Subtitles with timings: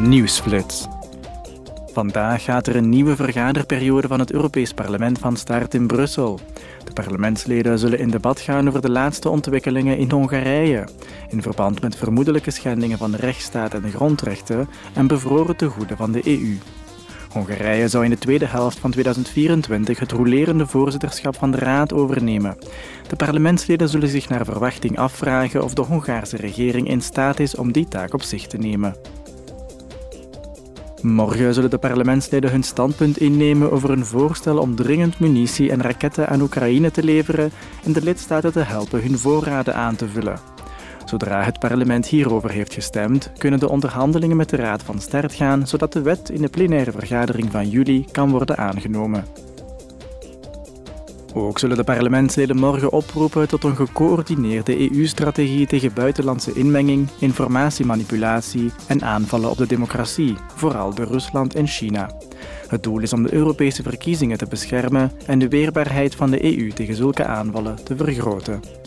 [0.00, 0.86] Nieuwsflits.
[1.92, 6.40] Vandaag gaat er een nieuwe vergaderperiode van het Europees Parlement van start in Brussel.
[6.84, 10.88] De parlementsleden zullen in debat gaan over de laatste ontwikkelingen in Hongarije,
[11.28, 16.12] in verband met vermoedelijke schendingen van de rechtsstaat en de grondrechten en bevroren tegoeden van
[16.12, 16.58] de EU.
[17.32, 22.56] Hongarije zou in de tweede helft van 2024 het rolerende voorzitterschap van de Raad overnemen.
[23.08, 27.72] De parlementsleden zullen zich naar verwachting afvragen of de Hongaarse regering in staat is om
[27.72, 28.96] die taak op zich te nemen.
[31.02, 36.28] Morgen zullen de parlementsleden hun standpunt innemen over een voorstel om dringend munitie en raketten
[36.28, 37.50] aan Oekraïne te leveren
[37.84, 40.38] en de lidstaten te helpen hun voorraden aan te vullen.
[41.04, 45.66] Zodra het parlement hierover heeft gestemd, kunnen de onderhandelingen met de Raad van start gaan,
[45.66, 49.24] zodat de wet in de plenaire vergadering van juli kan worden aangenomen.
[51.34, 59.02] Ook zullen de parlementsleden morgen oproepen tot een gecoördineerde EU-strategie tegen buitenlandse inmenging, informatiemanipulatie en
[59.02, 62.10] aanvallen op de democratie, vooral door Rusland en China.
[62.68, 66.68] Het doel is om de Europese verkiezingen te beschermen en de weerbaarheid van de EU
[66.68, 68.81] tegen zulke aanvallen te vergroten.